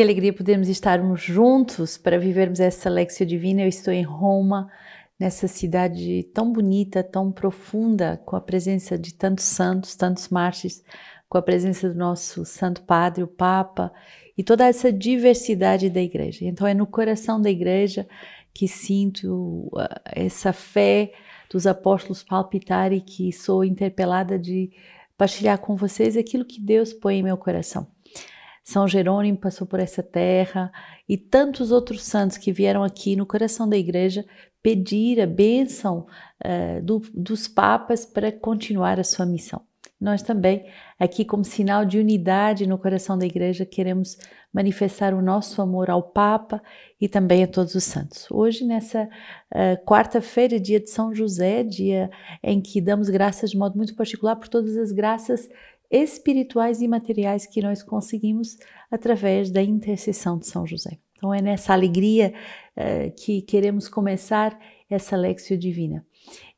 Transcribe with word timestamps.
Que 0.00 0.04
alegria 0.04 0.32
podermos 0.32 0.68
estarmos 0.68 1.20
juntos 1.20 1.98
para 1.98 2.20
vivermos 2.20 2.60
essa 2.60 2.88
Lexio 2.88 3.26
Divina. 3.26 3.62
Eu 3.62 3.68
estou 3.68 3.92
em 3.92 4.04
Roma, 4.04 4.70
nessa 5.18 5.48
cidade 5.48 6.22
tão 6.32 6.52
bonita, 6.52 7.02
tão 7.02 7.32
profunda, 7.32 8.16
com 8.24 8.36
a 8.36 8.40
presença 8.40 8.96
de 8.96 9.12
tantos 9.12 9.46
santos, 9.46 9.96
tantos 9.96 10.28
mártires, 10.28 10.84
com 11.28 11.36
a 11.36 11.42
presença 11.42 11.88
do 11.88 11.98
nosso 11.98 12.44
Santo 12.44 12.82
Padre, 12.82 13.24
o 13.24 13.26
Papa, 13.26 13.92
e 14.36 14.44
toda 14.44 14.68
essa 14.68 14.92
diversidade 14.92 15.90
da 15.90 16.00
igreja. 16.00 16.44
Então 16.44 16.64
é 16.64 16.74
no 16.74 16.86
coração 16.86 17.42
da 17.42 17.50
igreja 17.50 18.06
que 18.54 18.68
sinto 18.68 19.68
uh, 19.72 20.00
essa 20.04 20.52
fé 20.52 21.12
dos 21.50 21.66
apóstolos 21.66 22.22
palpitar 22.22 22.92
e 22.92 23.00
que 23.00 23.32
sou 23.32 23.64
interpelada 23.64 24.38
de 24.38 24.70
partilhar 25.16 25.58
com 25.58 25.74
vocês 25.74 26.16
aquilo 26.16 26.44
que 26.44 26.60
Deus 26.60 26.92
põe 26.92 27.16
em 27.16 27.22
meu 27.24 27.36
coração. 27.36 27.88
São 28.68 28.86
Jerônimo 28.86 29.38
passou 29.38 29.66
por 29.66 29.80
essa 29.80 30.02
terra 30.02 30.70
e 31.08 31.16
tantos 31.16 31.72
outros 31.72 32.04
santos 32.04 32.36
que 32.36 32.52
vieram 32.52 32.84
aqui 32.84 33.16
no 33.16 33.24
coração 33.24 33.66
da 33.66 33.78
igreja 33.78 34.26
pedir 34.62 35.22
a 35.22 35.26
bênção 35.26 36.06
uh, 36.44 36.82
do, 36.84 37.00
dos 37.14 37.48
papas 37.48 38.04
para 38.04 38.30
continuar 38.30 39.00
a 39.00 39.04
sua 39.04 39.24
missão. 39.24 39.62
Nós 39.98 40.20
também, 40.20 40.66
aqui 40.98 41.24
como 41.24 41.46
sinal 41.46 41.86
de 41.86 41.98
unidade 41.98 42.66
no 42.66 42.76
coração 42.76 43.16
da 43.16 43.24
igreja, 43.24 43.64
queremos 43.64 44.18
manifestar 44.52 45.14
o 45.14 45.22
nosso 45.22 45.62
amor 45.62 45.88
ao 45.88 46.02
Papa 46.02 46.62
e 47.00 47.08
também 47.08 47.42
a 47.42 47.48
todos 47.48 47.74
os 47.74 47.84
santos. 47.84 48.30
Hoje, 48.30 48.66
nessa 48.66 49.04
uh, 49.04 49.82
quarta-feira, 49.86 50.60
dia 50.60 50.78
de 50.78 50.90
São 50.90 51.14
José, 51.14 51.62
dia 51.62 52.10
em 52.42 52.60
que 52.60 52.82
damos 52.82 53.08
graças 53.08 53.50
de 53.50 53.56
modo 53.56 53.78
muito 53.78 53.96
particular 53.96 54.36
por 54.36 54.48
todas 54.48 54.76
as 54.76 54.92
graças 54.92 55.48
espirituais 55.90 56.80
e 56.80 56.88
materiais 56.88 57.46
que 57.46 57.62
nós 57.62 57.82
conseguimos 57.82 58.56
através 58.90 59.50
da 59.50 59.62
intercessão 59.62 60.38
de 60.38 60.46
São 60.46 60.66
José. 60.66 60.98
Então 61.16 61.34
é 61.34 61.42
nessa 61.42 61.72
alegria 61.72 62.32
uh, 62.76 63.10
que 63.16 63.42
queremos 63.42 63.88
começar 63.88 64.58
essa 64.88 65.16
Lexio 65.16 65.58
Divina. 65.58 66.04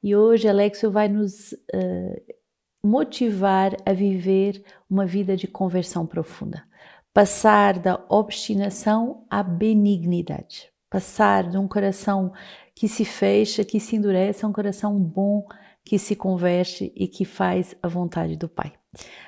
E 0.02 0.14
hoje 0.14 0.48
a 0.48 0.52
Lexio 0.52 0.90
vai 0.90 1.08
nos 1.08 1.52
uh, 1.52 2.34
motivar 2.82 3.76
a 3.84 3.92
viver 3.92 4.62
uma 4.88 5.06
vida 5.06 5.36
de 5.36 5.46
conversão 5.46 6.06
profunda. 6.06 6.64
Passar 7.12 7.78
da 7.78 8.04
obstinação 8.08 9.24
à 9.28 9.42
benignidade. 9.42 10.70
Passar 10.88 11.48
de 11.48 11.58
um 11.58 11.66
coração 11.66 12.32
que 12.74 12.88
se 12.88 13.04
fecha, 13.04 13.64
que 13.64 13.80
se 13.80 13.96
endurece, 13.96 14.44
a 14.44 14.48
um 14.48 14.52
coração 14.52 14.98
bom, 14.98 15.44
que 15.84 15.98
se 15.98 16.14
converte 16.14 16.92
e 16.94 17.08
que 17.08 17.24
faz 17.24 17.74
a 17.82 17.88
vontade 17.88 18.36
do 18.36 18.48
Pai. 18.48 18.72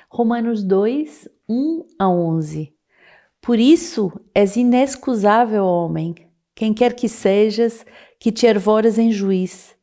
Romanos 0.09 0.63
2, 0.63 1.27
1 1.49 1.85
a 1.99 2.09
11. 2.09 2.73
Por 3.41 3.59
isso 3.59 4.11
és 4.33 4.55
inexcusável, 4.55 5.65
homem, 5.65 6.15
quem 6.55 6.73
quer 6.73 6.93
que 6.93 7.09
sejas, 7.09 7.85
que 8.19 8.31
te 8.31 8.45
ervoras 8.45 8.97
em 8.97 9.11
juiz, 9.11 9.75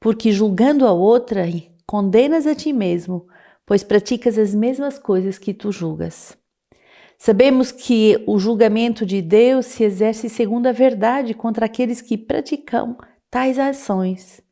porque 0.00 0.32
julgando 0.32 0.86
a 0.86 0.92
outra, 0.92 1.44
condenas 1.86 2.46
a 2.46 2.54
ti 2.54 2.72
mesmo, 2.72 3.26
pois 3.66 3.82
praticas 3.82 4.38
as 4.38 4.54
mesmas 4.54 4.98
coisas 4.98 5.38
que 5.38 5.52
tu 5.52 5.70
julgas. 5.70 6.36
Sabemos 7.18 7.72
que 7.72 8.22
o 8.26 8.38
julgamento 8.38 9.06
de 9.06 9.22
Deus 9.22 9.66
se 9.66 9.84
exerce 9.84 10.28
segundo 10.28 10.66
a 10.66 10.72
verdade 10.72 11.32
contra 11.32 11.66
aqueles 11.66 12.02
que 12.02 12.18
praticam 12.18 12.96
tais 13.30 13.58
ações. 13.58 14.43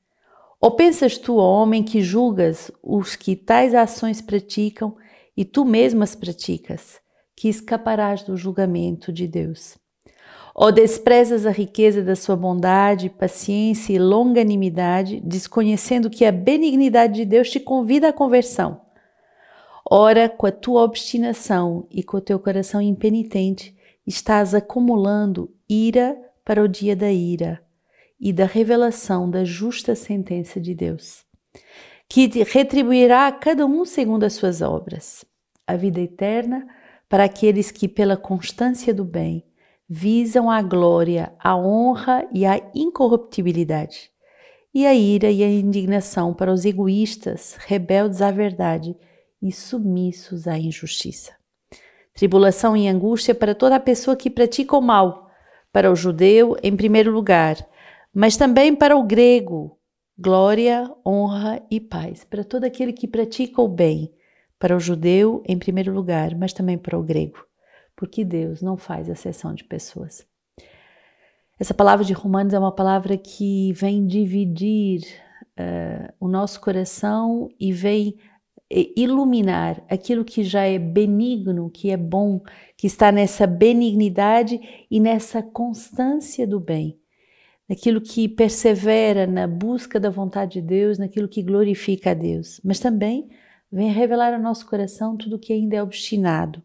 Ou 0.62 0.70
pensas 0.70 1.18
tu, 1.18 1.38
homem, 1.38 1.82
que 1.82 2.00
julgas 2.00 2.70
os 2.80 3.16
que 3.16 3.34
tais 3.34 3.74
ações 3.74 4.20
praticam 4.20 4.94
e 5.36 5.44
tu 5.44 5.64
mesmo 5.64 6.04
as 6.04 6.14
praticas, 6.14 7.00
que 7.34 7.48
escaparás 7.48 8.22
do 8.22 8.36
julgamento 8.36 9.12
de 9.12 9.26
Deus? 9.26 9.76
Ou 10.54 10.70
desprezas 10.70 11.46
a 11.46 11.50
riqueza 11.50 12.00
da 12.00 12.14
sua 12.14 12.36
bondade, 12.36 13.10
paciência 13.10 13.92
e 13.92 13.98
longanimidade, 13.98 15.20
desconhecendo 15.24 16.08
que 16.08 16.24
a 16.24 16.30
benignidade 16.30 17.14
de 17.14 17.24
Deus 17.24 17.50
te 17.50 17.58
convida 17.58 18.10
à 18.10 18.12
conversão? 18.12 18.82
Ora, 19.90 20.28
com 20.28 20.46
a 20.46 20.52
tua 20.52 20.84
obstinação 20.84 21.88
e 21.90 22.04
com 22.04 22.18
o 22.18 22.20
teu 22.20 22.38
coração 22.38 22.80
impenitente, 22.80 23.76
estás 24.06 24.54
acumulando 24.54 25.52
ira 25.68 26.16
para 26.44 26.62
o 26.62 26.68
dia 26.68 26.94
da 26.94 27.10
ira 27.10 27.60
e 28.24 28.32
da 28.32 28.46
revelação 28.46 29.28
da 29.28 29.42
justa 29.42 29.96
sentença 29.96 30.60
de 30.60 30.76
Deus, 30.76 31.24
que 32.08 32.28
retribuirá 32.44 33.26
a 33.26 33.32
cada 33.32 33.66
um 33.66 33.84
segundo 33.84 34.22
as 34.22 34.34
suas 34.34 34.62
obras, 34.62 35.24
a 35.66 35.74
vida 35.74 36.00
eterna 36.00 36.64
para 37.08 37.24
aqueles 37.24 37.72
que, 37.72 37.88
pela 37.88 38.16
constância 38.16 38.94
do 38.94 39.04
bem, 39.04 39.44
visam 39.88 40.48
a 40.48 40.62
glória, 40.62 41.34
a 41.36 41.56
honra 41.56 42.24
e 42.32 42.46
a 42.46 42.62
incorruptibilidade, 42.72 44.12
e 44.72 44.86
a 44.86 44.94
ira 44.94 45.28
e 45.28 45.42
a 45.42 45.50
indignação 45.50 46.32
para 46.32 46.52
os 46.52 46.64
egoístas, 46.64 47.56
rebeldes 47.66 48.22
à 48.22 48.30
verdade 48.30 48.96
e 49.42 49.50
submissos 49.50 50.46
à 50.46 50.56
injustiça. 50.56 51.32
Tribulação 52.14 52.76
e 52.76 52.86
angústia 52.86 53.34
para 53.34 53.52
toda 53.54 53.74
a 53.74 53.80
pessoa 53.80 54.16
que 54.16 54.30
pratica 54.30 54.76
o 54.76 54.80
mal, 54.80 55.28
para 55.72 55.90
o 55.90 55.96
judeu, 55.96 56.56
em 56.62 56.76
primeiro 56.76 57.10
lugar, 57.10 57.56
mas 58.14 58.36
também 58.36 58.74
para 58.74 58.96
o 58.96 59.02
grego, 59.02 59.78
glória, 60.18 60.90
honra 61.06 61.62
e 61.70 61.80
paz, 61.80 62.24
para 62.24 62.44
todo 62.44 62.64
aquele 62.64 62.92
que 62.92 63.08
pratica 63.08 63.62
o 63.62 63.68
bem, 63.68 64.12
para 64.58 64.76
o 64.76 64.80
judeu 64.80 65.42
em 65.46 65.58
primeiro 65.58 65.92
lugar, 65.92 66.36
mas 66.36 66.52
também 66.52 66.76
para 66.76 66.98
o 66.98 67.02
grego, 67.02 67.38
porque 67.96 68.24
Deus 68.24 68.60
não 68.60 68.76
faz 68.76 69.08
exceção 69.08 69.54
de 69.54 69.64
pessoas. 69.64 70.26
Essa 71.58 71.72
palavra 71.72 72.04
de 72.04 72.12
Romanos 72.12 72.52
é 72.52 72.58
uma 72.58 72.74
palavra 72.74 73.16
que 73.16 73.72
vem 73.72 74.06
dividir 74.06 75.00
uh, 75.58 76.12
o 76.20 76.28
nosso 76.28 76.60
coração 76.60 77.48
e 77.58 77.72
vem 77.72 78.16
iluminar 78.96 79.84
aquilo 79.88 80.24
que 80.24 80.42
já 80.42 80.64
é 80.64 80.78
benigno, 80.78 81.70
que 81.70 81.90
é 81.90 81.96
bom, 81.96 82.40
que 82.76 82.86
está 82.86 83.12
nessa 83.12 83.46
benignidade 83.46 84.60
e 84.90 84.98
nessa 84.98 85.42
constância 85.42 86.46
do 86.46 86.58
bem 86.58 87.01
naquilo 87.72 88.02
que 88.02 88.28
persevera 88.28 89.26
na 89.26 89.46
busca 89.46 89.98
da 89.98 90.10
vontade 90.10 90.60
de 90.60 90.66
Deus, 90.66 90.98
naquilo 90.98 91.26
que 91.26 91.42
glorifica 91.42 92.10
a 92.10 92.14
Deus, 92.14 92.60
mas 92.62 92.78
também 92.78 93.30
vem 93.72 93.90
revelar 93.90 94.34
ao 94.34 94.40
nosso 94.42 94.66
coração 94.66 95.16
tudo 95.16 95.38
que 95.38 95.54
ainda 95.54 95.76
é 95.76 95.82
obstinado, 95.82 96.62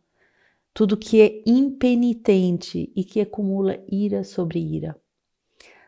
tudo 0.74 0.98
que 0.98 1.22
é 1.22 1.42
impenitente 1.46 2.92
e 2.94 3.06
que 3.06 3.22
acumula 3.22 3.80
ira 3.90 4.26
sobre 4.26 4.60
ira. 4.60 4.98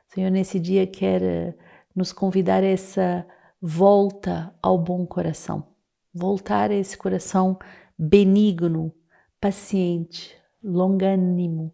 Senhor, 0.08 0.32
nesse 0.32 0.58
dia, 0.58 0.88
quer 0.88 1.54
nos 1.94 2.14
convidar 2.14 2.64
a 2.64 2.68
essa 2.68 3.28
volta 3.62 4.56
ao 4.62 4.78
bom 4.78 5.06
coração, 5.06 5.68
voltar 6.14 6.72
a 6.72 6.76
esse 6.76 6.98
coração 6.98 7.60
benigno, 7.98 8.94
paciente, 9.38 10.34
longânimo, 10.64 11.74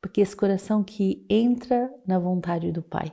porque 0.00 0.20
esse 0.20 0.34
coração 0.34 0.82
que 0.82 1.24
entra 1.28 1.92
na 2.06 2.18
vontade 2.18 2.72
do 2.72 2.82
Pai 2.82 3.12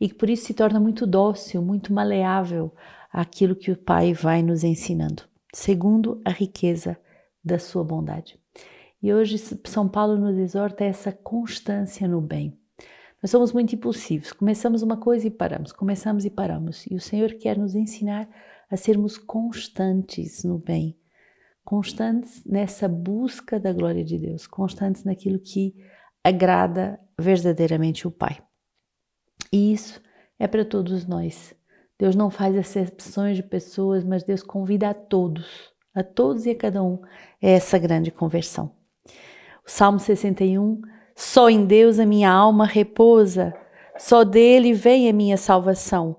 e 0.00 0.08
que 0.08 0.14
por 0.14 0.28
isso 0.28 0.46
se 0.46 0.54
torna 0.54 0.80
muito 0.80 1.06
dócil, 1.06 1.62
muito 1.62 1.92
maleável 1.92 2.72
àquilo 3.12 3.56
que 3.56 3.70
o 3.70 3.76
Pai 3.76 4.12
vai 4.12 4.42
nos 4.42 4.64
ensinando, 4.64 5.24
segundo 5.52 6.20
a 6.24 6.30
riqueza 6.30 6.98
da 7.44 7.58
sua 7.58 7.82
bondade. 7.82 8.38
E 9.02 9.12
hoje 9.12 9.38
São 9.38 9.88
Paulo 9.88 10.18
nos 10.18 10.36
exorta 10.36 10.84
essa 10.84 11.10
constância 11.10 12.06
no 12.06 12.20
bem. 12.20 12.56
Nós 13.22 13.30
somos 13.30 13.52
muito 13.52 13.74
impulsivos, 13.74 14.32
começamos 14.32 14.82
uma 14.82 14.96
coisa 14.96 15.26
e 15.26 15.30
paramos, 15.30 15.72
começamos 15.72 16.24
e 16.24 16.30
paramos. 16.30 16.86
E 16.86 16.94
o 16.94 17.00
Senhor 17.00 17.34
quer 17.34 17.58
nos 17.58 17.74
ensinar 17.74 18.28
a 18.70 18.76
sermos 18.76 19.18
constantes 19.18 20.44
no 20.44 20.58
bem, 20.58 20.96
constantes 21.64 22.44
nessa 22.44 22.88
busca 22.88 23.58
da 23.58 23.72
glória 23.72 24.04
de 24.04 24.18
Deus, 24.18 24.46
constantes 24.46 25.04
naquilo 25.04 25.38
que 25.38 25.74
agrada 26.24 27.00
verdadeiramente 27.18 28.06
o 28.06 28.10
Pai. 28.10 28.42
E 29.52 29.72
isso 29.72 30.00
é 30.38 30.46
para 30.46 30.64
todos 30.64 31.06
nós. 31.06 31.54
Deus 31.98 32.16
não 32.16 32.30
faz 32.30 32.56
exceções 32.56 33.36
de 33.36 33.42
pessoas, 33.42 34.04
mas 34.04 34.22
Deus 34.22 34.42
convida 34.42 34.88
a 34.88 34.94
todos, 34.94 35.70
a 35.94 36.02
todos 36.02 36.46
e 36.46 36.50
a 36.50 36.54
cada 36.54 36.82
um, 36.82 37.00
a 37.42 37.46
essa 37.46 37.78
grande 37.78 38.10
conversão. 38.10 38.74
O 39.66 39.70
Salmo 39.70 39.98
61, 39.98 40.80
só 41.14 41.50
em 41.50 41.66
Deus 41.66 41.98
a 41.98 42.06
minha 42.06 42.30
alma 42.30 42.64
repousa, 42.64 43.54
só 43.98 44.24
dele 44.24 44.72
vem 44.72 45.10
a 45.10 45.12
minha 45.12 45.36
salvação. 45.36 46.16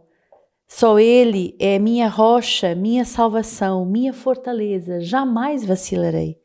Só 0.67 0.99
ele 0.99 1.55
é 1.59 1.79
minha 1.79 2.07
rocha, 2.07 2.75
minha 2.75 3.03
salvação, 3.03 3.83
minha 3.83 4.13
fortaleza, 4.13 5.01
jamais 5.01 5.65
vacilarei. 5.65 6.39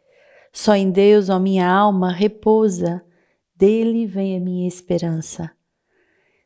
Só 0.52 0.75
em 0.75 0.91
Deus, 0.91 1.29
a 1.29 1.38
minha 1.38 1.70
alma 1.70 2.11
repousa, 2.11 3.05
dele 3.56 4.06
vem 4.06 4.37
a 4.37 4.41
minha 4.41 4.69
esperança. 4.69 5.50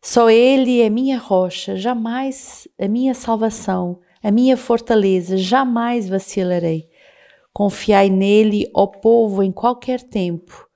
Só 0.03 0.31
Ele 0.31 0.81
é 0.81 0.89
minha 0.89 1.19
rocha, 1.19 1.77
jamais 1.77 2.67
a 2.79 2.89
minha 2.89 3.12
salvação, 3.12 4.01
a 4.23 4.31
minha 4.31 4.57
fortaleza, 4.57 5.37
jamais 5.37 6.09
vacilarei. 6.09 6.89
Confiai 7.53 8.09
nele, 8.09 8.71
ó 8.75 8.87
povo, 8.87 9.43
em 9.43 9.53
qualquer 9.53 10.03
tempo. 10.03 10.67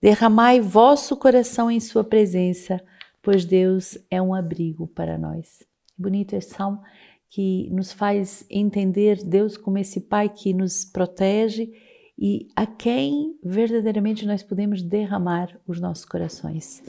Derramai 0.00 0.60
vosso 0.60 1.16
coração 1.16 1.70
em 1.70 1.80
sua 1.80 2.04
presença, 2.04 2.80
pois 3.20 3.44
Deus 3.44 3.98
é 4.10 4.22
um 4.22 4.32
abrigo 4.32 4.86
para 4.86 5.18
nós. 5.18 5.66
Bonito 5.96 6.34
esse 6.34 6.50
salmo 6.50 6.80
que 7.28 7.68
nos 7.70 7.92
faz 7.92 8.44
entender 8.48 9.24
Deus 9.24 9.56
como 9.56 9.78
esse 9.78 10.02
Pai 10.02 10.28
que 10.28 10.54
nos 10.54 10.84
protege 10.84 11.72
e 12.18 12.48
a 12.56 12.66
quem 12.66 13.38
verdadeiramente 13.44 14.26
nós 14.26 14.42
podemos 14.42 14.82
derramar 14.82 15.56
os 15.66 15.80
nossos 15.80 16.04
corações. 16.04 16.82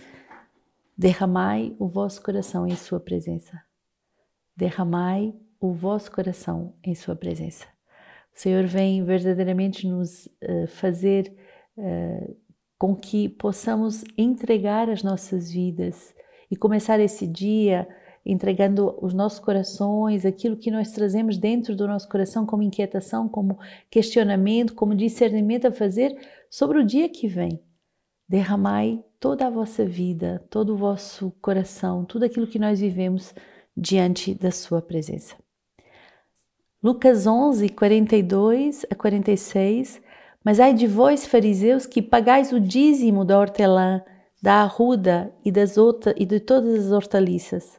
Derramai 0.97 1.75
o 1.77 1.87
vosso 1.87 2.21
coração 2.23 2.65
em 2.65 2.75
Sua 2.75 2.99
presença. 2.99 3.61
Derramai 4.57 5.33
o 5.59 5.71
vosso 5.71 6.11
coração 6.11 6.73
em 6.83 6.95
Sua 6.95 7.15
presença. 7.15 7.67
O 8.35 8.39
Senhor 8.39 8.65
vem 8.65 9.03
verdadeiramente 9.03 9.87
nos 9.87 10.25
uh, 10.25 10.67
fazer 10.67 11.31
uh, 11.77 12.35
com 12.77 12.95
que 12.95 13.29
possamos 13.29 14.03
entregar 14.17 14.89
as 14.89 15.03
nossas 15.03 15.51
vidas 15.51 16.15
e 16.49 16.55
começar 16.55 16.99
esse 16.99 17.27
dia 17.27 17.87
entregando 18.31 18.95
os 19.01 19.13
nossos 19.13 19.39
corações, 19.39 20.25
aquilo 20.25 20.57
que 20.57 20.71
nós 20.71 20.91
trazemos 20.91 21.37
dentro 21.37 21.75
do 21.75 21.87
nosso 21.87 22.07
coração 22.07 22.45
como 22.45 22.63
inquietação, 22.63 23.27
como 23.27 23.57
questionamento, 23.89 24.73
como 24.73 24.95
discernimento 24.95 25.67
a 25.67 25.71
fazer 25.71 26.15
sobre 26.49 26.79
o 26.79 26.85
dia 26.85 27.09
que 27.09 27.27
vem. 27.27 27.59
Derramai 28.27 29.03
toda 29.19 29.47
a 29.47 29.49
vossa 29.49 29.85
vida, 29.85 30.45
todo 30.49 30.73
o 30.73 30.77
vosso 30.77 31.31
coração, 31.41 32.05
tudo 32.05 32.25
aquilo 32.25 32.47
que 32.47 32.59
nós 32.59 32.79
vivemos 32.79 33.33
diante 33.75 34.33
da 34.33 34.51
Sua 34.51 34.81
presença. 34.81 35.35
Lucas 36.81 37.27
11, 37.27 37.69
42 37.69 38.85
a 38.89 38.95
46. 38.95 40.01
Mas 40.43 40.59
ai 40.59 40.73
de 40.73 40.87
vós, 40.87 41.25
fariseus, 41.25 41.85
que 41.85 42.01
pagais 42.01 42.53
o 42.53 42.59
dízimo 42.59 43.25
da 43.25 43.37
hortelã, 43.37 44.01
da 44.41 44.63
arruda 44.63 45.33
e, 45.43 45.51
das 45.51 45.77
outra, 45.77 46.15
e 46.17 46.25
de 46.25 46.39
todas 46.39 46.85
as 46.85 46.91
hortaliças, 46.91 47.78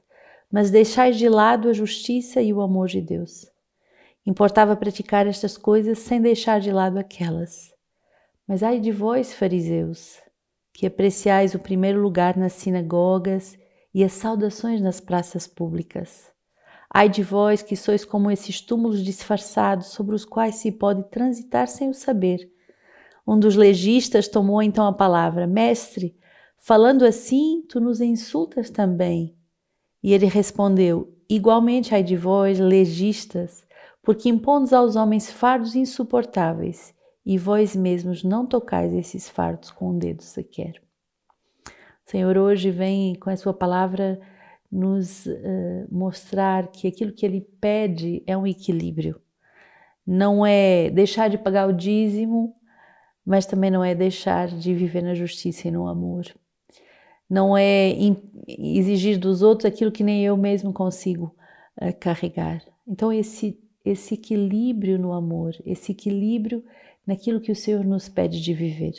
mas 0.50 0.70
deixais 0.70 1.16
de 1.16 1.28
lado 1.28 1.68
a 1.68 1.72
justiça 1.72 2.42
e 2.42 2.52
o 2.52 2.60
amor 2.60 2.88
de 2.88 3.00
Deus. 3.00 3.46
Importava 4.26 4.76
praticar 4.76 5.26
estas 5.26 5.56
coisas 5.56 5.98
sem 5.98 6.20
deixar 6.20 6.60
de 6.60 6.72
lado 6.72 6.98
aquelas. 6.98 7.72
Mas 8.46 8.62
ai 8.62 8.80
de 8.80 8.90
vós, 8.90 9.32
fariseus, 9.32 10.18
que 10.72 10.86
apreciais 10.86 11.54
o 11.54 11.58
primeiro 11.58 12.00
lugar 12.00 12.36
nas 12.36 12.52
sinagogas 12.54 13.56
e 13.94 14.02
as 14.02 14.12
saudações 14.12 14.80
nas 14.80 15.00
praças 15.00 15.46
públicas. 15.46 16.30
Ai 16.92 17.08
de 17.08 17.22
vós 17.22 17.62
que 17.62 17.76
sois 17.76 18.04
como 18.04 18.30
esses 18.30 18.60
túmulos 18.60 19.04
disfarçados 19.04 19.88
sobre 19.88 20.14
os 20.14 20.24
quais 20.24 20.56
se 20.56 20.72
pode 20.72 21.08
transitar 21.08 21.68
sem 21.68 21.88
o 21.88 21.94
saber. 21.94 22.50
Um 23.26 23.38
dos 23.38 23.54
legistas 23.54 24.26
tomou 24.26 24.60
então 24.60 24.84
a 24.84 24.92
palavra: 24.92 25.46
Mestre, 25.46 26.16
falando 26.58 27.04
assim, 27.04 27.62
tu 27.68 27.78
nos 27.78 28.00
insultas 28.00 28.70
também. 28.70 29.39
E 30.02 30.12
ele 30.12 30.26
respondeu: 30.26 31.14
Igualmente 31.28 31.94
ai 31.94 32.02
de 32.02 32.16
vós, 32.16 32.58
legistas, 32.58 33.66
porque 34.02 34.28
impondes 34.28 34.72
aos 34.72 34.96
homens 34.96 35.30
fardos 35.30 35.74
insuportáveis, 35.74 36.94
e 37.24 37.36
vós 37.36 37.76
mesmos 37.76 38.24
não 38.24 38.46
tocais 38.46 38.92
esses 38.94 39.28
fardos 39.28 39.70
com 39.70 39.86
o 39.86 39.90
um 39.90 39.98
dedo 39.98 40.22
sequer. 40.22 40.82
Senhor 42.06 42.36
hoje 42.36 42.70
vem 42.70 43.14
com 43.14 43.30
a 43.30 43.36
sua 43.36 43.54
palavra 43.54 44.20
nos 44.70 45.26
uh, 45.26 45.86
mostrar 45.90 46.68
que 46.68 46.88
aquilo 46.88 47.12
que 47.12 47.24
ele 47.24 47.40
pede 47.60 48.22
é 48.26 48.36
um 48.36 48.46
equilíbrio. 48.46 49.20
Não 50.06 50.44
é 50.44 50.90
deixar 50.90 51.28
de 51.28 51.38
pagar 51.38 51.68
o 51.68 51.72
dízimo, 51.72 52.56
mas 53.24 53.46
também 53.46 53.70
não 53.70 53.84
é 53.84 53.94
deixar 53.94 54.48
de 54.48 54.74
viver 54.74 55.02
na 55.02 55.14
justiça 55.14 55.68
e 55.68 55.70
no 55.70 55.86
amor 55.86 56.24
não 57.30 57.56
é 57.56 57.92
exigir 58.48 59.16
dos 59.16 59.40
outros 59.40 59.72
aquilo 59.72 59.92
que 59.92 60.02
nem 60.02 60.24
eu 60.24 60.36
mesmo 60.36 60.72
consigo 60.72 61.32
uh, 61.80 61.96
carregar. 62.00 62.60
Então, 62.86 63.12
esse, 63.12 63.56
esse 63.84 64.14
equilíbrio 64.14 64.98
no 64.98 65.12
amor, 65.12 65.54
esse 65.64 65.92
equilíbrio 65.92 66.64
naquilo 67.06 67.40
que 67.40 67.52
o 67.52 67.56
Senhor 67.56 67.84
nos 67.84 68.08
pede 68.08 68.42
de 68.42 68.52
viver. 68.52 68.94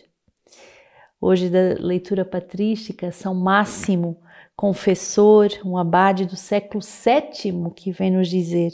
Hoje, 1.20 1.50
da 1.50 1.76
leitura 1.78 2.24
patrística, 2.24 3.12
São 3.12 3.36
Máximo, 3.36 4.18
confessor, 4.56 5.50
um 5.66 5.78
abade 5.78 6.26
do 6.26 6.38
século 6.38 6.82
VII, 6.82 7.70
que 7.76 7.92
vem 7.92 8.12
nos 8.12 8.30
dizer: 8.30 8.72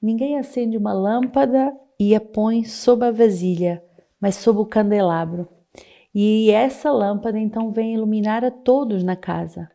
Ninguém 0.00 0.38
acende 0.38 0.76
uma 0.76 0.92
lâmpada 0.92 1.74
e 1.98 2.14
a 2.14 2.20
põe 2.20 2.64
sob 2.64 3.04
a 3.04 3.10
vasilha, 3.10 3.82
mas 4.20 4.36
sob 4.36 4.60
o 4.60 4.66
candelabro 4.66 5.48
e 6.14 6.50
essa 6.50 6.92
lâmpada 6.92 7.38
então 7.38 7.72
vem 7.72 7.94
iluminar 7.94 8.44
a 8.44 8.50
todos 8.50 9.02
na 9.02 9.16
casa. 9.16 9.68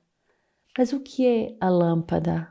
Mas 0.77 0.93
o 0.93 0.99
que 1.01 1.27
é 1.27 1.57
a 1.59 1.69
lâmpada? 1.69 2.47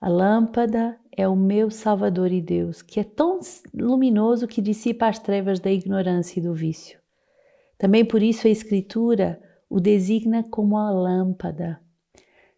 A 0.00 0.08
lâmpada 0.08 0.98
é 1.10 1.26
o 1.26 1.34
meu 1.34 1.70
Salvador 1.70 2.30
e 2.30 2.40
Deus, 2.40 2.82
que 2.82 3.00
é 3.00 3.04
tão 3.04 3.40
luminoso 3.74 4.46
que 4.46 4.62
dissipa 4.62 5.08
as 5.08 5.18
trevas 5.18 5.58
da 5.58 5.72
ignorância 5.72 6.38
e 6.38 6.42
do 6.42 6.54
vício. 6.54 6.98
Também 7.78 8.04
por 8.04 8.22
isso 8.22 8.46
a 8.46 8.50
Escritura 8.50 9.40
o 9.68 9.80
designa 9.80 10.44
como 10.44 10.76
a 10.76 10.90
lâmpada. 10.90 11.80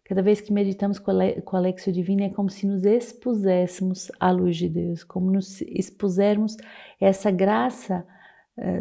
Cada 0.03 0.21
vez 0.21 0.39
que 0.39 0.53
meditamos 0.53 0.99
com 0.99 1.57
a 1.57 1.59
Lexio 1.59 1.91
Divina 1.91 2.25
é 2.25 2.29
como 2.29 2.49
se 2.49 2.67
nos 2.67 2.85
expuséssemos 2.85 4.11
à 4.19 4.29
luz 4.29 4.55
de 4.55 4.69
Deus, 4.69 5.03
como 5.03 5.31
nos 5.31 5.61
expusermos 5.61 6.55
essa 6.99 7.31
graça 7.31 8.05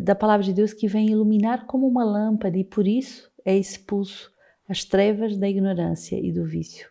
da 0.02 0.14
palavra 0.14 0.44
de 0.44 0.52
Deus 0.52 0.73
que 0.73 0.88
vem 0.88 1.11
iluminar 1.11 1.67
como 1.67 1.87
uma 1.87 2.02
lâmpada 2.02 2.56
e 2.56 2.64
por 2.64 2.87
isso 2.87 3.31
é 3.44 3.56
expulso 3.56 4.32
as 4.69 4.84
trevas 4.84 5.37
da 5.37 5.49
ignorância 5.49 6.19
e 6.19 6.32
do 6.32 6.44
vício. 6.44 6.88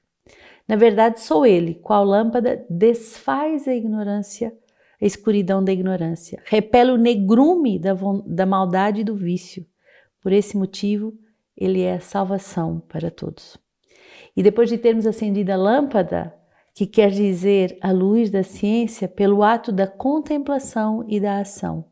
Na 0.68 0.76
verdade, 0.76 1.20
sou 1.20 1.46
ele, 1.46 1.76
qual 1.76 2.04
lâmpada 2.04 2.66
desfaz 2.70 3.68
a 3.68 3.76
ignorância, 3.76 4.54
a 5.02 5.06
escuridão 5.06 5.64
da 5.64 5.72
ignorância, 5.72 6.42
repele 6.46 6.92
o 6.92 6.98
negrume 6.98 7.78
da, 7.78 7.94
da 8.26 8.46
maldade 8.46 9.02
e 9.02 9.04
do 9.04 9.16
vício. 9.16 9.66
Por 10.22 10.32
esse 10.32 10.58
motivo, 10.58 11.14
ele 11.56 11.82
é 11.82 11.94
a 11.94 12.00
salvação 12.00 12.80
para 12.88 13.12
todos. 13.12 13.58
E 14.36 14.42
depois 14.42 14.70
de 14.70 14.78
termos 14.78 15.06
acendido 15.06 15.52
a 15.52 15.56
lâmpada, 15.56 16.34
que 16.74 16.86
quer 16.86 17.10
dizer 17.10 17.78
a 17.82 17.92
luz 17.92 18.30
da 18.30 18.44
ciência, 18.44 19.08
pelo 19.08 19.44
ato 19.44 19.72
da 19.72 19.88
contemplação 19.88 21.06
e 21.08 21.20
da 21.20 21.40
ação, 21.40 21.86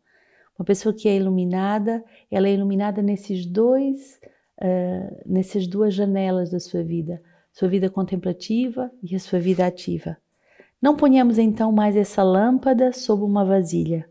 uma 0.63 0.65
pessoa 0.65 0.95
que 0.95 1.09
é 1.09 1.17
iluminada, 1.17 2.01
ela 2.31 2.47
é 2.47 2.53
iluminada 2.53 3.01
nesses 3.01 3.45
dois, 3.45 4.17
uh, 4.61 5.21
nessas 5.25 5.67
duas 5.67 5.93
janelas 5.93 6.49
da 6.49 6.59
sua 6.59 6.81
vida, 6.81 7.21
sua 7.51 7.67
vida 7.67 7.89
contemplativa 7.89 8.89
e 9.03 9.13
a 9.13 9.19
sua 9.19 9.39
vida 9.39 9.67
ativa. 9.67 10.15
Não 10.81 10.95
ponhamos 10.95 11.37
então 11.37 11.69
mais 11.69 11.97
essa 11.97 12.23
lâmpada 12.23 12.93
sob 12.93 13.23
uma 13.23 13.43
vasilha. 13.43 14.09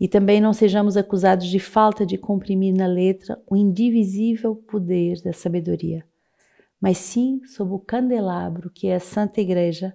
E 0.00 0.08
também 0.08 0.40
não 0.40 0.54
sejamos 0.54 0.96
acusados 0.96 1.46
de 1.46 1.58
falta 1.58 2.06
de 2.06 2.16
comprimir 2.16 2.74
na 2.74 2.86
letra 2.86 3.38
o 3.46 3.54
indivisível 3.54 4.56
poder 4.56 5.20
da 5.22 5.34
sabedoria, 5.34 6.04
mas 6.80 6.96
sim 6.96 7.42
sob 7.44 7.72
o 7.72 7.78
candelabro 7.78 8.70
que 8.70 8.88
é 8.88 8.94
a 8.94 9.00
Santa 9.00 9.42
Igreja, 9.42 9.94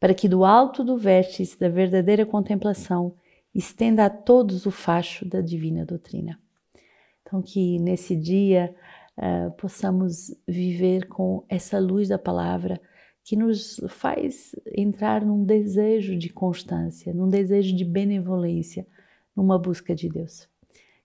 para 0.00 0.12
que 0.12 0.28
do 0.28 0.44
alto 0.44 0.82
do 0.82 0.96
vértice 0.98 1.58
da 1.58 1.68
verdadeira 1.68 2.26
contemplação 2.26 3.14
estenda 3.54 4.06
a 4.06 4.10
todos 4.10 4.66
o 4.66 4.70
facho 4.70 5.24
da 5.24 5.40
divina 5.40 5.84
doutrina. 5.84 6.38
Então, 7.22 7.42
que 7.42 7.78
nesse 7.78 8.16
dia 8.16 8.74
uh, 9.16 9.50
possamos 9.52 10.34
viver 10.46 11.06
com 11.06 11.44
essa 11.48 11.78
luz 11.78 12.08
da 12.08 12.18
palavra 12.18 12.80
que 13.22 13.36
nos 13.36 13.80
faz 13.88 14.54
entrar 14.74 15.24
num 15.24 15.44
desejo 15.44 16.16
de 16.16 16.28
constância, 16.30 17.12
num 17.12 17.28
desejo 17.28 17.76
de 17.76 17.84
benevolência, 17.84 18.86
numa 19.36 19.58
busca 19.58 19.94
de 19.94 20.08
Deus. 20.08 20.48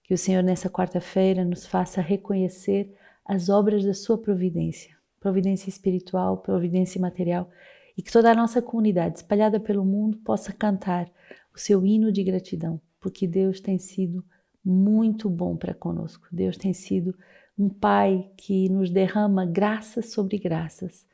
Que 0.03 0.13
o 0.13 0.17
Senhor, 0.17 0.43
nessa 0.43 0.69
quarta-feira, 0.69 1.43
nos 1.43 1.65
faça 1.65 2.01
reconhecer 2.01 2.91
as 3.23 3.49
obras 3.49 3.83
da 3.83 3.93
Sua 3.93 4.17
providência, 4.17 4.95
providência 5.19 5.69
espiritual, 5.69 6.37
providência 6.37 7.01
material, 7.01 7.49
e 7.97 8.01
que 8.01 8.11
toda 8.11 8.31
a 8.31 8.35
nossa 8.35 8.61
comunidade 8.61 9.17
espalhada 9.17 9.59
pelo 9.59 9.85
mundo 9.85 10.17
possa 10.17 10.51
cantar 10.51 11.09
o 11.55 11.59
seu 11.59 11.85
hino 11.85 12.11
de 12.11 12.23
gratidão, 12.23 12.81
porque 12.99 13.25
Deus 13.25 13.61
tem 13.61 13.77
sido 13.77 14.23
muito 14.63 15.29
bom 15.29 15.55
para 15.55 15.73
conosco. 15.73 16.27
Deus 16.31 16.57
tem 16.57 16.73
sido 16.73 17.15
um 17.57 17.69
Pai 17.69 18.29
que 18.35 18.67
nos 18.69 18.89
derrama 18.89 19.45
graças 19.45 20.11
sobre 20.11 20.37
graças, 20.37 21.05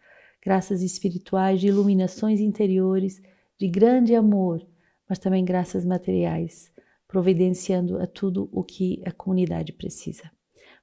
graças 0.43 0.81
espirituais, 0.81 1.61
de 1.61 1.67
iluminações 1.67 2.39
interiores, 2.39 3.21
de 3.59 3.67
grande 3.67 4.15
amor, 4.15 4.65
mas 5.07 5.19
também 5.19 5.45
graças 5.45 5.85
materiais, 5.85 6.71
providenciando 7.07 7.99
a 7.99 8.07
tudo 8.07 8.49
o 8.51 8.63
que 8.63 9.03
a 9.05 9.11
comunidade 9.11 9.73
precisa. 9.73 10.31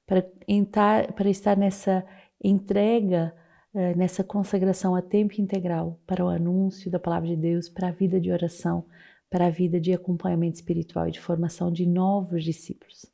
Para, 0.05 0.25
entrar, 0.47 1.11
para 1.13 1.29
estar 1.29 1.57
nessa 1.57 2.05
entrega, 2.41 3.35
eh, 3.73 3.93
nessa 3.95 4.23
consagração 4.23 4.95
a 4.95 5.01
tempo 5.01 5.41
integral 5.41 5.99
para 6.07 6.23
o 6.23 6.29
anúncio 6.29 6.89
da 6.89 6.99
palavra 6.99 7.27
de 7.27 7.35
Deus, 7.35 7.67
para 7.67 7.89
a 7.89 7.91
vida 7.91 8.19
de 8.19 8.31
oração, 8.31 8.85
para 9.29 9.47
a 9.47 9.49
vida 9.49 9.79
de 9.79 9.93
acompanhamento 9.93 10.55
espiritual 10.55 11.07
e 11.07 11.11
de 11.11 11.19
formação 11.19 11.71
de 11.71 11.85
novos 11.85 12.43
discípulos. 12.43 13.05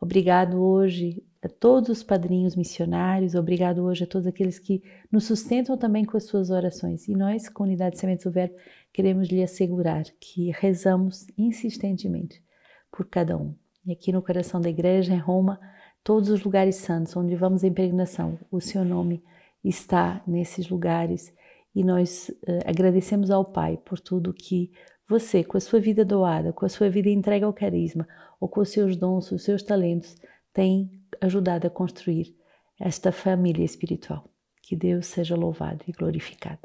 Obrigado 0.00 0.62
hoje 0.62 1.22
a 1.42 1.48
todos 1.48 1.90
os 1.90 2.02
padrinhos 2.02 2.56
missionários, 2.56 3.34
obrigado 3.34 3.82
hoje 3.84 4.04
a 4.04 4.06
todos 4.06 4.26
aqueles 4.26 4.58
que 4.58 4.82
nos 5.10 5.24
sustentam 5.24 5.76
também 5.76 6.04
com 6.04 6.16
as 6.16 6.24
suas 6.24 6.50
orações. 6.50 7.08
E 7.08 7.14
nós, 7.14 7.48
comunidade 7.48 7.98
Sementes 7.98 8.24
do 8.24 8.30
Verbo, 8.30 8.54
queremos 8.92 9.28
lhe 9.28 9.42
assegurar 9.42 10.04
que 10.18 10.50
rezamos 10.50 11.26
insistentemente 11.36 12.42
por 12.90 13.06
cada 13.06 13.36
um. 13.36 13.54
E 13.84 13.92
aqui 13.92 14.12
no 14.12 14.22
coração 14.22 14.60
da 14.60 14.70
igreja, 14.70 15.14
em 15.14 15.18
Roma, 15.18 15.60
todos 16.02 16.28
os 16.30 16.42
lugares 16.42 16.76
santos 16.76 17.16
onde 17.16 17.36
vamos 17.36 17.64
em 17.64 17.72
peregrinação, 17.72 18.38
o 18.50 18.60
seu 18.60 18.84
nome 18.84 19.22
está 19.62 20.22
nesses 20.26 20.68
lugares 20.68 21.32
e 21.74 21.84
nós 21.84 22.28
uh, 22.28 22.60
agradecemos 22.66 23.30
ao 23.30 23.44
Pai 23.44 23.78
por 23.84 24.00
tudo 24.00 24.32
que 24.32 24.72
você, 25.10 25.42
com 25.42 25.56
a 25.56 25.60
sua 25.60 25.80
vida 25.80 26.04
doada, 26.04 26.52
com 26.52 26.64
a 26.64 26.68
sua 26.68 26.88
vida 26.88 27.10
entregue 27.10 27.44
ao 27.44 27.52
carisma, 27.52 28.06
ou 28.38 28.48
com 28.48 28.60
os 28.60 28.70
seus 28.70 28.96
dons, 28.96 29.32
os 29.32 29.42
seus 29.42 29.60
talentos, 29.60 30.16
tem 30.52 30.88
ajudado 31.20 31.66
a 31.66 31.70
construir 31.70 32.36
esta 32.78 33.10
família 33.10 33.64
espiritual. 33.64 34.24
Que 34.62 34.76
Deus 34.76 35.08
seja 35.08 35.34
louvado 35.34 35.82
e 35.88 35.92
glorificado. 35.92 36.60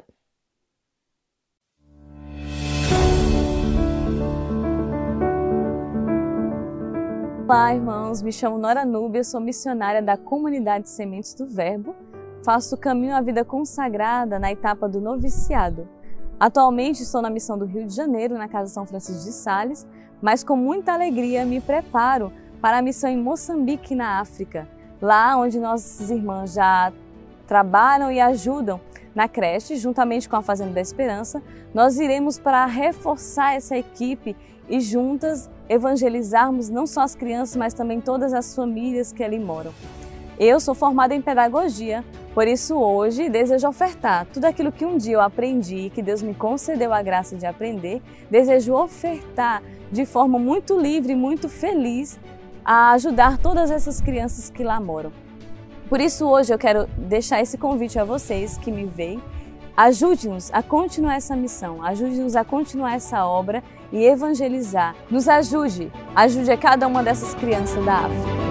Olá, 7.48 7.74
irmãos. 7.74 8.22
Me 8.22 8.30
chamo 8.30 8.58
Nora 8.58 8.84
Núbia, 8.84 9.24
sou 9.24 9.40
missionária 9.40 10.00
da 10.00 10.16
comunidade 10.16 10.88
Sementes 10.88 11.34
do 11.34 11.48
Verbo. 11.48 11.96
Faço 12.44 12.76
o 12.76 12.78
caminho 12.78 13.16
à 13.16 13.20
vida 13.20 13.44
consagrada 13.44 14.38
na 14.38 14.52
etapa 14.52 14.88
do 14.88 15.00
noviciado. 15.00 15.95
Atualmente 16.38 17.02
estou 17.02 17.22
na 17.22 17.30
missão 17.30 17.56
do 17.56 17.64
Rio 17.64 17.86
de 17.86 17.94
Janeiro, 17.94 18.36
na 18.36 18.46
Casa 18.46 18.72
São 18.72 18.84
Francisco 18.84 19.24
de 19.24 19.32
Sales, 19.32 19.86
mas 20.20 20.44
com 20.44 20.54
muita 20.54 20.92
alegria 20.92 21.46
me 21.46 21.62
preparo 21.62 22.30
para 22.60 22.78
a 22.78 22.82
missão 22.82 23.08
em 23.08 23.16
Moçambique, 23.16 23.94
na 23.94 24.20
África, 24.20 24.68
lá 25.00 25.36
onde 25.38 25.58
nossas 25.58 26.10
irmãs 26.10 26.52
já 26.52 26.92
trabalham 27.46 28.12
e 28.12 28.20
ajudam 28.20 28.78
na 29.14 29.26
creche, 29.26 29.76
juntamente 29.76 30.28
com 30.28 30.36
a 30.36 30.42
Fazenda 30.42 30.72
da 30.72 30.80
Esperança, 30.80 31.42
nós 31.72 31.98
iremos 31.98 32.38
para 32.38 32.66
reforçar 32.66 33.54
essa 33.54 33.74
equipe 33.74 34.36
e 34.68 34.78
juntas 34.78 35.48
evangelizarmos 35.70 36.68
não 36.68 36.86
só 36.86 37.00
as 37.00 37.14
crianças, 37.14 37.56
mas 37.56 37.72
também 37.72 37.98
todas 37.98 38.34
as 38.34 38.54
famílias 38.54 39.10
que 39.10 39.24
ali 39.24 39.38
moram. 39.38 39.72
Eu 40.38 40.60
sou 40.60 40.74
formada 40.74 41.14
em 41.14 41.22
pedagogia, 41.22 42.04
por 42.36 42.46
isso 42.46 42.76
hoje 42.76 43.30
desejo 43.30 43.66
ofertar 43.66 44.26
tudo 44.26 44.44
aquilo 44.44 44.70
que 44.70 44.84
um 44.84 44.98
dia 44.98 45.14
eu 45.14 45.22
aprendi 45.22 45.86
e 45.86 45.90
que 45.90 46.02
Deus 46.02 46.20
me 46.20 46.34
concedeu 46.34 46.92
a 46.92 47.00
graça 47.00 47.34
de 47.34 47.46
aprender, 47.46 48.02
desejo 48.30 48.74
ofertar 48.74 49.62
de 49.90 50.04
forma 50.04 50.38
muito 50.38 50.78
livre 50.78 51.14
e 51.14 51.16
muito 51.16 51.48
feliz 51.48 52.20
a 52.62 52.90
ajudar 52.92 53.38
todas 53.38 53.70
essas 53.70 54.02
crianças 54.02 54.50
que 54.50 54.62
lá 54.62 54.78
moram. 54.78 55.10
Por 55.88 55.98
isso 55.98 56.26
hoje 56.26 56.52
eu 56.52 56.58
quero 56.58 56.86
deixar 56.98 57.40
esse 57.40 57.56
convite 57.56 57.98
a 57.98 58.04
vocês 58.04 58.58
que 58.58 58.70
me 58.70 58.84
veem 58.84 59.18
Ajude-nos 59.74 60.50
a 60.52 60.62
continuar 60.62 61.16
essa 61.16 61.34
missão, 61.36 61.82
ajude-nos 61.82 62.34
a 62.34 62.42
continuar 62.42 62.94
essa 62.94 63.26
obra 63.26 63.62
e 63.92 64.02
evangelizar. 64.04 64.94
Nos 65.10 65.26
ajude, 65.26 65.92
ajude 66.14 66.50
a 66.50 66.56
cada 66.56 66.86
uma 66.86 67.02
dessas 67.02 67.34
crianças 67.34 67.82
da 67.84 67.94
África. 67.94 68.45